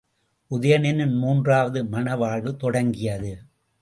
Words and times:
உதயணனின் 0.51 1.13
மூன்றாவது 1.17 1.85
மண 1.85 2.15
வாழ்வு 2.15 2.55
தொடங்கியது. 2.55 3.33